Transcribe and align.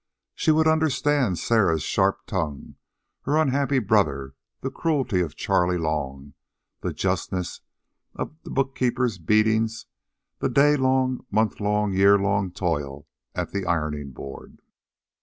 She 0.33 0.49
would 0.49 0.67
understand 0.67 1.37
Sarah's 1.37 1.83
sharp 1.83 2.25
tongue, 2.25 2.73
her 3.25 3.37
unhappy 3.37 3.77
brother, 3.77 4.33
the 4.61 4.71
cruelty 4.71 5.21
of 5.21 5.35
Charley 5.35 5.77
Long, 5.77 6.33
the 6.79 6.91
justness 6.91 7.61
of 8.15 8.35
the 8.41 8.49
bookkeeper's 8.49 9.19
beating, 9.19 9.69
the 10.39 10.49
day 10.49 10.75
long, 10.75 11.23
month 11.29 11.59
long, 11.59 11.93
year 11.93 12.17
long 12.17 12.49
toil 12.49 13.05
at 13.35 13.51
the 13.51 13.67
ironing 13.67 14.09
board. 14.09 14.57